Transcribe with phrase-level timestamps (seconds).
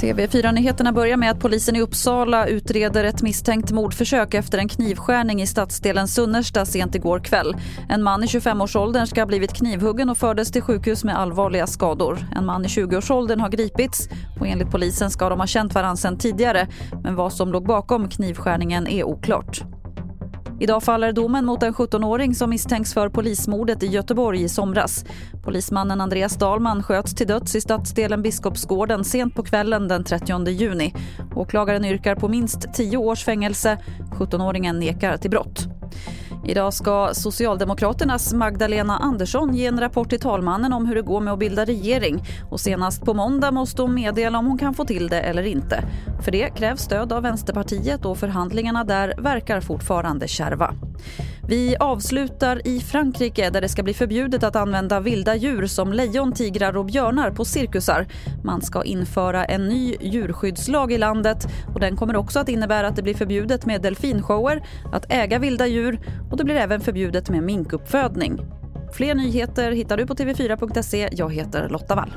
[0.00, 5.46] TV4-nyheterna börjar med att polisen i Uppsala utreder ett misstänkt mordförsök efter en knivskärning i
[5.46, 7.56] stadsdelen Sunnersta sent igår kväll.
[7.88, 12.18] En man i 25-årsåldern ska ha blivit knivhuggen och fördes till sjukhus med allvarliga skador.
[12.36, 14.08] En man i 20-årsåldern har gripits
[14.40, 16.68] och enligt polisen ska de ha känt varandra sedan tidigare.
[17.02, 19.75] Men vad som låg bakom knivskärningen är oklart.
[20.60, 25.04] Idag faller domen mot en 17-åring som misstänks för polismordet i Göteborg i somras.
[25.44, 30.94] Polismannen Andreas Dahlman sköts till döds i stadsdelen Biskopsgården sent på kvällen den 30 juni.
[31.34, 33.78] Åklagaren yrkar på minst 10 års fängelse.
[34.18, 35.75] 17-åringen nekar till brott.
[36.48, 41.32] Idag ska Socialdemokraternas Magdalena Andersson ge en rapport till talmannen om hur det går med
[41.32, 42.24] att bilda regering.
[42.50, 45.84] Och senast på måndag måste hon meddela om hon kan få till det eller inte.
[46.24, 50.74] För det krävs stöd av Vänsterpartiet och förhandlingarna där verkar fortfarande kärva.
[51.48, 56.32] Vi avslutar i Frankrike där det ska bli förbjudet att använda vilda djur som lejon,
[56.32, 58.06] tigrar och björnar på cirkusar.
[58.44, 62.96] Man ska införa en ny djurskyddslag i landet och den kommer också att innebära att
[62.96, 67.42] det blir förbjudet med delfinshower, att äga vilda djur och det blir även förbjudet med
[67.42, 68.40] minkuppfödning.
[68.92, 71.08] Fler nyheter hittar du på tv4.se.
[71.12, 72.12] Jag heter Lotta Wall.